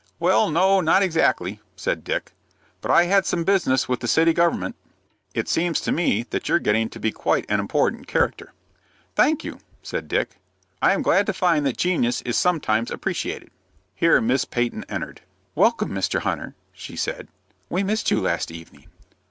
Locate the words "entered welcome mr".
14.89-16.21